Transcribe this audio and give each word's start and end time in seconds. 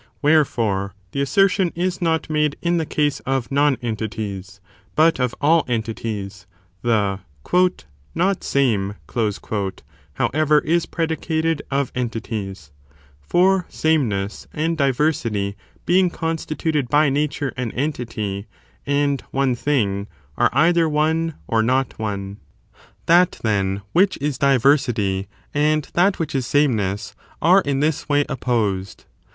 Where 0.21 0.43
fore, 0.45 0.95
the 1.11 1.21
assertion 1.21 1.71
is 1.75 2.01
not 2.01 2.27
made 2.27 2.55
in 2.59 2.77
the 2.77 2.87
case 2.87 3.19
of 3.19 3.51
nonentities, 3.51 4.59
but 4.95 5.19
of 5.19 5.35
all 5.39 5.63
entities,— 5.67 6.47
the 6.81 7.19
"not 8.15 8.43
same," 8.43 8.95
however, 10.15 10.57
is 10.61 10.85
predicated 10.87 11.61
of 11.69 11.91
entities,— 11.93 12.71
for 13.31 13.67
sameness 13.69 14.47
and 14.53 14.75
diversity 14.75 15.55
being 15.85 16.09
constituted 16.09 16.89
by 16.89 17.09
nature 17.11 17.53
an 17.55 17.69
entity 17.73 18.47
and 18.87 19.21
one 19.29 19.53
thing, 19.53 20.07
are 20.35 20.49
either 20.51 20.89
one 20.89 21.35
or 21.47 21.61
not 21.61 21.99
one. 21.99 22.37
That, 23.05 23.39
then, 23.43 23.83
which 23.93 24.17
is 24.19 24.39
diversity, 24.39 25.27
and 25.53 25.87
that 25.93 26.17
which 26.17 26.33
is 26.33 26.47
sameness, 26.47 27.13
are 27.39 27.61
in 27.61 27.81
this 27.81 28.09
way 28.09 28.25
opposed. 28.27 29.05